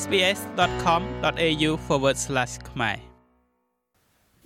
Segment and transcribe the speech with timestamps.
[0.00, 1.70] sbs.com.au/
[2.70, 2.96] ខ្មែរ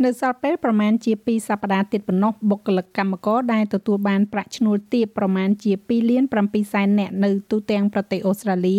[0.04, 8.78] នៅសល់ពេលប្រមាណជា2សប្តាហ៍ទៀតប៉ុណ្ណោះបុគ្គលិកកម្មករដែលទទួលបានប្រាក់ឈ្នួលទាបប្រមាណជា2លាន7សែននាក់នៅទូទាំងប្រទេសអូស្ត្រាលី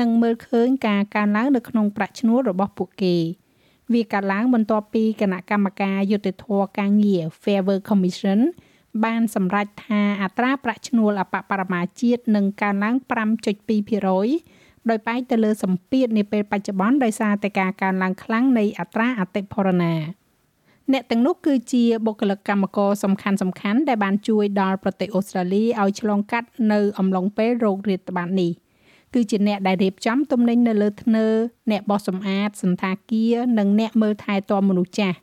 [0.00, 3.16] នឹងមើលឃើញការកើនឡើងនៅក្នុងប្រាក់ឈ្នួលរបស់ពួកគេ
[3.92, 6.46] វាកើតឡើងបន្ទាប់ពីគណៈកម្មការយុតិធធ
[6.78, 8.40] ការងារ Fair Work Commission
[9.04, 12.94] បានសម្រេចថាអត្រាប្រាក់ឈ្នួលអបបរមាជាតិនឹងកើនឡើង
[13.80, 19.94] 5.2% ដោយផ្អែកទៅលើសម្ពាធនាពេលបច្ចុប្បន្នដោយសារតែការកើនឡើងខ្លាំងនៃអត្រាអតិផរណា
[20.92, 28.52] អ្នកទាំងនោះគឺជាបុគ្គលិកកម្មករសំខាន់សំខាន់ដែលបានជួយដល់ប្រទេសអូស្ត្រាលីឲ្យឆ្លងកាត់នៅអំឡុងពេលโรគរាតត្បាតនេះ
[29.14, 31.26] គឺជាអ្នកដែលរៀបចំទំនិញនៅលើធ្នើ
[31.70, 35.18] អ្នកបោសសម្អាតសន្តាគារនិងអ្នកមើលថែទាំមនុស្សចាស់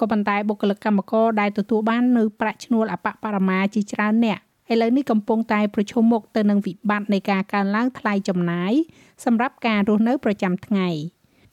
[0.00, 4.40] ក៏ប៉ុន្តែបុគ្គលិកកម្មករដែលទទួលបាននៅប្រាក់ឈ្នួលអបបរមាជាច្រើនអ្នក
[4.72, 8.72] ឥឡូវនេះកំពុងតែប្រឈមមុខទៅនឹងវិបត្តិនៃការកើនឡើងថ្លៃចំណាយ
[9.24, 10.88] សម្រាប់ការរស់នៅប្រចាំថ្ងៃ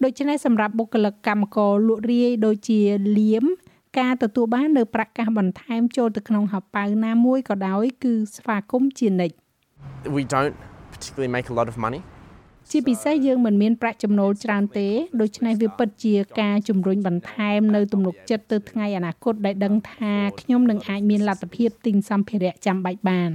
[0.04, 2.80] ដូច្នេះសម្រាប់បុគ្គលិកកម្មករលក់រាយដូចជា
[3.20, 3.46] លៀម
[4.00, 9.36] ការទទួលបាននៅប្រាក់កាសបន្ថែមចូលទៅក្នុងហបៅណាមួយក៏ដោយគឺស្វាគមន៍ជានិច្ច
[10.16, 10.56] We don't
[10.94, 12.02] particularly make a lot of money
[12.74, 14.88] ជាពិសេសយើងមិនមានប្រាក់ចំណូលច្រើនទេ
[15.22, 23.32] ដូច្នេះវាពិតជាការជំរុញបន្ថែមនៅទំនុកចិត្តទៅថ្ងៃអនាគតដែលដឹងថាខ្ញុំនឹងអាចមានលទ្ធភាពទិញសម្ភារៈចាំបាច់បាន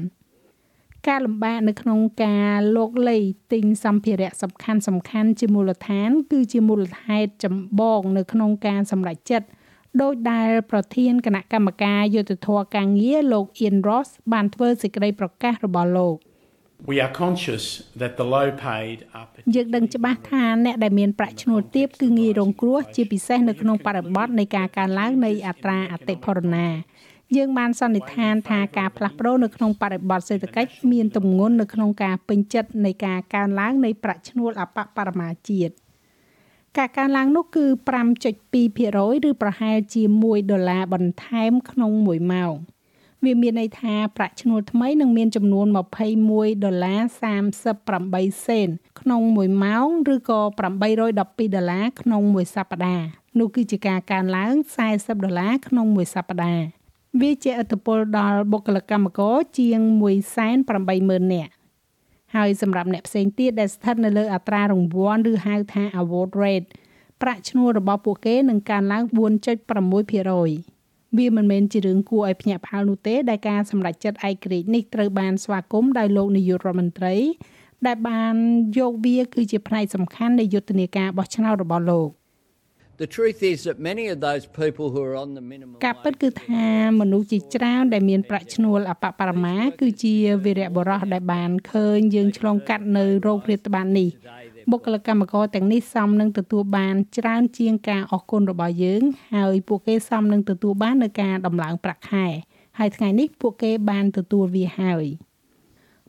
[1.08, 3.16] ការលំបាកនៅក្នុងការលោកលៃ
[3.52, 9.46] ទិញសម្ភារៈសំខាន់សំខាន់ជាមូលដ្ឋាន គឺជាមូលហេតុចម្បងនៅក្នុងការសម្រេចចិត្ត
[10.02, 16.16] ដោយដែលប្រធានគណៈកម្មការយុទ្ធធរការងារលោក Ian Ross បានធ្វើសេចក្តីប្រកាសរបស់លោក
[16.84, 17.64] We are conscious
[17.96, 26.68] that the low paid are យើងដឹងច្បាស់ថាអ្នកដែលមានប្រាក់ឈ្នួលទាបគឺងាយរងគ្រោះជាពិសេសនៅក្នុងបរិបទនៃការកើនឡើងនៃអត្រាអតិផរណា
[27.36, 35.74] យើងបានសន្និដ្ឋានថាការផ្លាស់ប្ដូរនៅក្នុងបរិបទសេដ្ឋកិច្ចមានទម្ងន់នៅក្នុងការពេញចិត្តនៃការកើនឡើងនៃប្រាក់ឈ្នួលអបបរមាជាតិ
[36.78, 37.64] ការកើនឡើងនោះគឺ
[38.46, 42.54] 5.2%ឬប្រហែលជា1ដុល្លារបន្ថែមក្នុង1ម៉ោង
[43.24, 45.66] វាមានន័យថាប្រាក់ឈ្នួលថ្មីនឹងមានចំនួន
[46.14, 47.00] 21ដុល្លារ
[47.72, 48.68] 38សេន
[49.00, 53.06] ក្នុង1ម៉ោងឬក៏812ដុល្លារក្នុងមួយសប្តាហ៍
[53.38, 54.54] នោះគឺជាការកើនឡើង
[54.88, 56.64] 40ដុល្លារក្នុងមួយសប្តាហ៍
[57.20, 59.80] វាជាឥទ្ធិពលដល់បុគ្គលិកកម្មករជាង
[60.56, 61.52] 180,000នាក់
[62.36, 66.68] ហើយសម្រាប់អ្នកផ្សេងទៀតដែលស្ថិតនៅលើអត្រារង្វាន់ឬហៅថា award rate
[67.22, 70.75] ប្រាក់ឈ្នួលរបស់ពួកគេនឹងកើនឡើង4.6%
[71.18, 77.14] វាមិនមែនជារឿងគួរឲ្យភ្ញាក់ផ្អើលនោះទេដែលការសម្រេចចិត្តឯករាជ្យនេះត្រូវបានស្វាគមន៍ដោយលោកនាយករដ្ឋមន្ត្រី
[77.86, 78.34] ដែលបាន
[78.78, 82.10] យកវាគឺជាផ្នែកសំខាន់នៃយុទ្ធនាការបោះឆ្នោតរបស់លោក
[83.04, 86.66] The truth is that many of those people who are on the minimum ការពិតគឺថា
[87.00, 94.08] មនុស្សជាច្រើនដែលមានប្រាក់ឈ្នួលអបបរមាគឺជាវីរៈបុរសដែលបានឃើញយើងឆ្លងកាត់នៅโรគរាតត្បាតនេះ
[94.70, 99.02] បុគ្គលិកកម្មករទាំងនេះសមនឹងទទួលបានច្រើនជាងការអស់គុណរបស់យើង
[99.34, 102.26] ហើយពួកគេសមនឹងទទួលបាននៅការដំឡើងប្រាក់ខែ
[102.78, 105.06] ហើយថ្ងៃនេះពួកគេបានទទួលវាហើយ។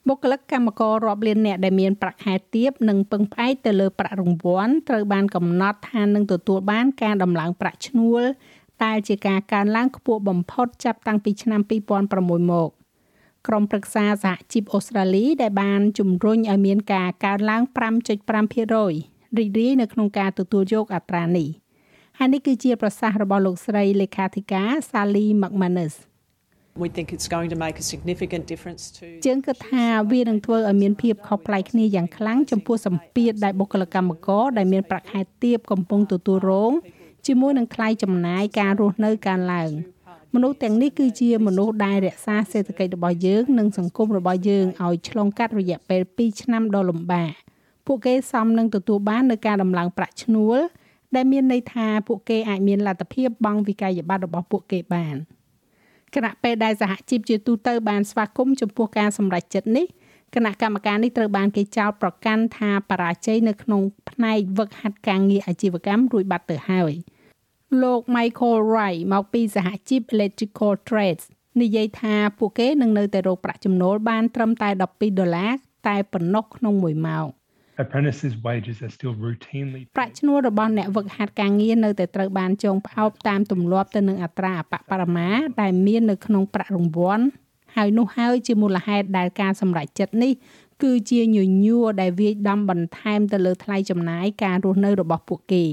[0.08, 8.22] បុគ្គលិកកម្មកររាប់លានអ្នកដែលមានប្រាក់ខែទាបនិងពឹងផ្អែកទៅលើប្រាក់រង្វាន់ត្រូវបានកំណត់ថានឹងទទួលបានការដំឡើងប្រាក់ឈ្នួល
[8.82, 11.60] តែជាការកើនឡើងខ្ពស់បំផុតចាប់តាំងពីឆ្នាំ
[12.06, 12.70] 2006មក
[13.46, 17.62] ក្រុមប្រឹក្សាសហជីពអូស្ត្រាលីដែលបានជំរុញឲ្យមានការកើនឡើង
[18.06, 21.48] 5.5%រីករាយនៅក្នុងការទទួលយកអត្រានេះ
[22.18, 25.94] ហើយនេះគឺជាប្រសាសន៍របស់លោកស្រីលេខាធិការ Sally McManus
[26.82, 36.72] we think it's going to make a significant difference to ជាងគិតថាវានឹងធ្វើឲ្យមានភាពខុសប្លែកគ្នាយ៉ាងខ្លាំងចំពោះសម្ពាធដែលបុគ្គលិកកម្មករដែលមានប្រាក់ខែទាបកំពុងទទួលរង
[37.26, 39.70] ជាមួយនឹងថ្លៃចំណាយការរស់នៅកើនឡើង
[40.40, 47.32] មនុស្សទាំងនេះគឺជាមនុស្សដែលរក្សាសេដ្ឋកិច្ចរបស់យើងនិងសង្គមរបស់យើងឲ្យឆ្លងកាត់រយៈពេល2ឆ្នាំដ៏លំបាក
[47.86, 50.58] ពួកគេសមនឹងទទួលបាននៅការដំឡើងប្រាក់ឈ្នួល
[51.14, 55.16] ដែលមានន័យថាពួកគេអាចមានលទ្ធភាពបង់វិក័យប័ត្ររបស់ពួកគេបាន។
[56.14, 59.86] គណៈពេលដែលសហជីពជាទូទៅបានស្វាគមន៍ចំពោះការសម្រេចចិត្តនេះ
[60.34, 66.92] គណៈកម្មការនេះត្រូវបានគេចោទប្រកាន់ថាបរាជ័យនៅក្នុងផ្នែកវឹកហាត់ការងារអាជីវកម្មរួចបាត់ទៅហើយ
[67.82, 71.24] លោក Michael Wright មកពីសហជីព Electrical Trades
[71.60, 75.52] និយាយថាពួកគេនឹងនៅតែរកប្រាក់ចំណូលបានត្រឹមតែ12ដុល្លារ
[75.88, 77.26] តែប៉ុណ្ណោះក្នុងមួយម៉ោង
[77.82, 85.28] apprentices wages are still routinely ប្រាក់ឈ្នួលរបស់អ្នកវឹកហាត់ការងារនៅតែត្រូវបានចងផ្អោបតាមទម្លាប់ទៅនឹងអត្រាអបបរមា
[85.60, 87.24] ដែលមាននៅក្នុងប្រាក់រង្វាន់
[87.76, 90.32] ហើយនោះហើយជាមូលហេតុដែលការសម្រេចចិត្តនេះ
[90.82, 95.66] គឺជាញញួរដែលវាយដំបន្ថែមទៅលើថ្លៃចំណាយការរស់នៅរបស់ពួកគេ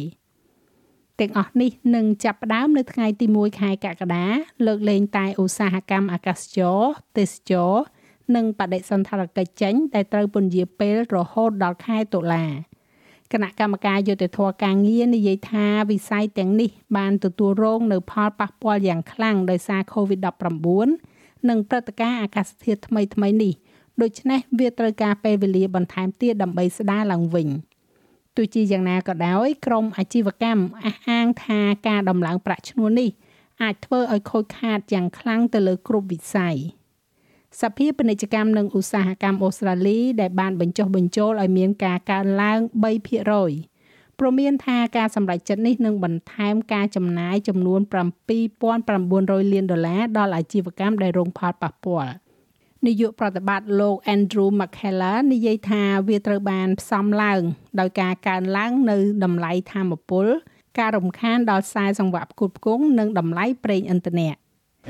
[1.19, 4.25] ទាំងអស់នេះនឹងចាប់ផ្ដើមនៅថ្ងៃទី1ខែកក្កដា
[4.65, 6.79] លើកលែងតែឧស្សាហកម្មអាកាសចរ
[7.17, 7.73] ទេសចរ
[8.35, 12.45] និងបដិសណ្ឋារកិច្ចចេញដែលត្រូវពន្យាពេលរហូតដល់ខែតុលា
[13.31, 23.53] គគណៈកម្មការយុតិធធការងារនិយាយថាវិស័យទាំងនេះបានទទួលរងនៅផលប៉ះពាល់យ៉ាងខ្លាំងដោយសារ COVID-19 និងព្រឹត្តិការណ៍អាកាសធាតុថ្មីៗនេះ
[24.01, 27.47] ដូច្នេះវាត្រូវការពេលវេលាបន្ថែមទៀតដើម្បីស្ដារឡើងវិញ
[28.35, 33.09] ទោះជាយ៉ាងណាក៏ដោយក្រមអាជីវកម្មអះអាងថាការដំឡើងប្រាក់ឈ្នួលនេះ
[33.61, 36.55] អាចធ្វើឲ្យខូចខាតយ៉ាងខ្លាំងទៅលើគ្រប់វិស័យ
[37.61, 42.59] សភាពាណិជ្ជកម្មនិងឧស្សាហកម្មអូស្ត្រាលីដែលបានបញ្ចុះបញ្ចូលឲ្យមានការកើនឡើង
[43.39, 47.81] 3%ព្រមមានថាការសម្រេចចិត្តនេះនឹងបន្ថែមការចំណាយចំនួន
[48.45, 52.11] 7900លានដុល្លារដល់អាជីវកម្មដែលរងផលប៉ះពាល់
[52.87, 57.41] នាយកប្រតិបត្តិលោក Andrew McKellar និយាយថាវាត្រូវបានផ្សំឡើង
[57.79, 60.25] ដោយការកើនឡើងនៅតម្លៃធម្មពល
[60.79, 64.35] ការរំខានដល់ខ្សែសង្វាក់ផ្គត់ផ្គង់និងតម្លៃប្រេងឥន្ធនៈ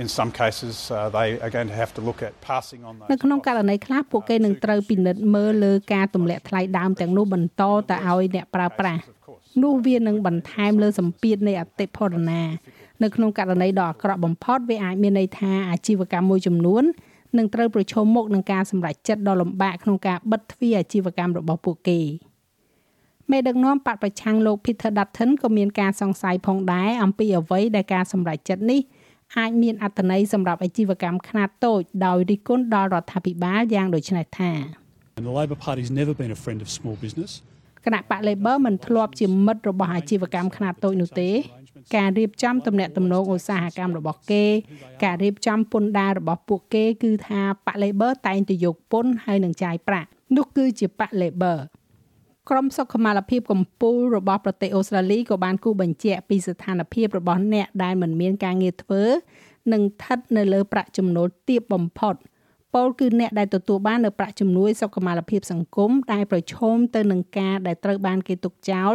[0.03, 3.09] In some cases, uh, they are going to have to look at passing on those.
[3.11, 9.01] នៅក្នុងករណីខ្លះពួកគេនឹងត្រូវពិនិត្យមើលលើការទម្លាក់ថ្លៃដើមទាំងនោះបន្តទៅឲ្យអ្នកប្រើប្រាស់
[9.63, 12.41] នោះវានឹងបន្ថែមលើសម្ពាធនៃអតិផរណា
[13.03, 16.83] នៅក្នុងករណីដ៏អាក្រក់បំផុតវាអាចមានន័យថាអាជីវកម្មមួយចំនួន
[17.37, 21.99] នឹងត្រូវប្រឈមមុខនឹងការសម្រេចចិត្តដ៏លំបាកក្នុងការបិទទ្វារអាជីវកម្មរបស់ពួកគេ
[23.31, 28.81] មេដឹកនាំបកប្រឆាំងលោក Peter Dutton ក៏មានការសង្ស័យផងដែរអំពីអ្វីដែលការសម្រេចចិត្តនេះ
[29.37, 34.51] អាចមានអត្ថន័យសម្រាប់អាជីវកម្មខ្នាតតូចដោយរិះគន់ដល់រដ្ឋាភិបាលយ៉ាងដូចនេះថា
[35.17, 37.31] And the Labor Party's never been a friend of small business.
[37.85, 41.29] គណៈបក Labor មិនធ្លាប់ជាមិត្តរបស់អាជីវកម្មខ្នាតតូចនោះទេ
[41.95, 44.45] ការរៀបចំទំនាក់ទំនងឧស្សាហកម្មរបស់គេ
[45.03, 51.57] ការរៀបចំពន្ធដាររបស់ពួកគេ គឺថាបក Labor តែងតែយកពន្ធហើយនឹងចាយប្រាក់នោះគឺជាបក Labor
[52.49, 59.03] ក្រុមសុខុមាលភាពកម្ពុជារបស់ប្រទេសអូស្ត្រាលីក៏បានគូបញ្ជាក់ពីស្ថានភាពរបស់អ្នកដែលមិនមានការងារធ្វើ
[59.73, 62.15] និងស្ថិតនៅលើប្រាក់ចំណូលទាបបំផុត
[62.73, 68.93] ពលគឺអ្នកដែលទទួលបាននៅប្រាក់ជំនួយសុខុមាលភាពសង្គមដែលប្រឈមទៅនឹងការដែលត្រូវបានគេទុកចោល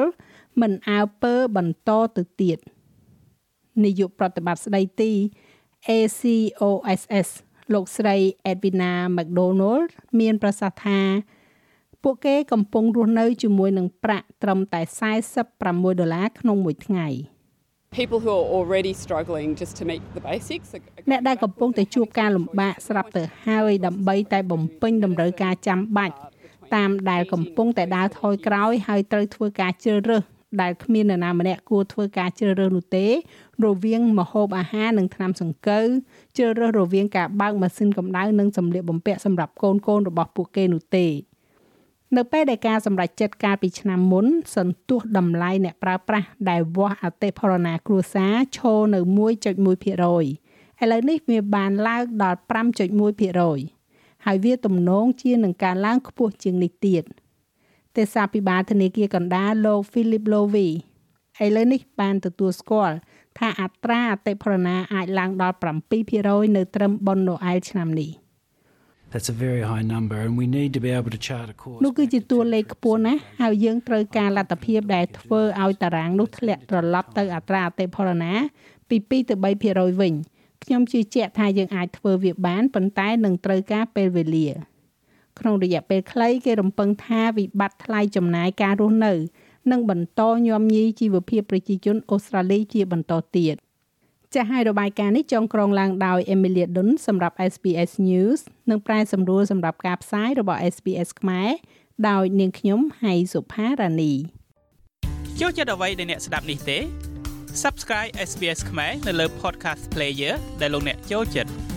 [0.60, 2.58] មិនអើពើបន្តទៅទៀត
[3.84, 5.12] នាយកប្រតិបត្តិស្ដីទី
[5.88, 7.28] ACOSS
[7.74, 8.16] លោកស្រី
[8.50, 9.88] Edwina McDonald
[10.20, 11.00] មានប្រសាសន៍ថា
[12.02, 14.80] ពួកគេកំពុងរស់នៅជាមួយនឹងប្រាក់ត្រឹមតែ
[15.40, 17.08] 46ដុល្លារក្នុងមួយថ្ងៃ
[17.98, 20.68] people who are already struggling just to meet the basics
[21.10, 26.16] អ្នកដែលកំពុងតែជួបការលំបាកស្រាប់ទៅហើយដើម្បីតែបំពេញតម្រូវការចាំបាច់
[26.74, 30.22] តាមដែលកំពុងតែដើរថយក្រោយហើយត្រូវធ្វើការជ្រើសរើស
[30.60, 33.06] ដែលគ្មាននរណាម្នាក់គួរធ្វើការជ្រើសរើសនោះទេ
[33.64, 35.86] រវាងម្ហូបអាហារនិងថ្នាំសង្កូវ
[36.36, 41.06] ជ្រើសរើសរវាងការបើកម៉ាស៊ីនកម្ដៅនិងសម្លៀកបំពាក់សម្រាប់កូនកូនរបស់ពួកគេនោះទេ
[42.16, 44.26] នៅពេលដែលការសម្រេចចិត្តកាលពីឆ្នាំមុន
[44.56, 49.92] សន្ទុះតម្លៃអ្នកប្រើប្រាស់ដែលវាស់អតិផរណាគ្រួសារឈរនៅ1.1%ឥ
[50.92, 52.38] ឡូវនេះវាបានឡើងដល់
[53.50, 57.02] 5.1%ហើយវាទំនងជានឹងការឡើងខ្ពស់ជាងនេះទៀត
[58.00, 60.68] ទេសាភិបាលធនាគារកណ្ដាលលោក Philip Lowy
[61.44, 62.94] ឥឡូវនេះបានទទួលស្គាល់
[63.38, 65.56] ថាអត្រាអតិផរណាអាចឡើងដល់
[66.04, 68.10] 7%នៅត្រឹមបុណ្យណូអែលឆ្នាំនេះ។
[69.12, 71.80] That's a very high number and we need to be able to chart a course
[71.84, 78.32] នោះគឺជាតួលេខខ្ពស់ណាស់ហើយយើងត្រូវការលទ្ធភាពដែលធ្វើឲ្យតារាងនោះធ្លាក់ត្រឡប់ទៅអត្រាអតិផរណា
[78.88, 80.14] ពី2ទៅ3%វិញ
[80.64, 84.48] ខ្ញុំជឿជាក់ថាយើងអាចធ្វើវាបានប៉ុន្តែនឹងត្រូវការពេលវេលា
[85.38, 89.14] ក្នុងរយៈពេលខ្លីគេរំពឹងថាវិបត្តិថ្លៃចំណាយការរស់នៅ
[89.70, 93.56] នឹងបន្តញោមញីជីវភាពប្រជាជនអូស្ត្រាលីជាបន្តទៀត។
[94.34, 98.40] ចាស់ហើយរបាយការណ៍នេះចងក្រងឡើងដោយ Emilia Dun សម្រាប់ SBS News
[98.70, 101.50] និងប្រែសម្រួលសម្រាប់ការផ្សាយរបស់ SBS ខ្មែរ
[102.08, 104.12] ដោយនាងខ្ញុំហៃសុផារ៉ានី
[105.40, 106.78] ចូលចិត្តអ្វីដែលអ្នកស្ដាប់នេះទេ
[107.62, 111.69] Subscribe SBS ខ្មែរនៅលើ Podcast Player ដែលលោកអ្នកចូលចិត្ត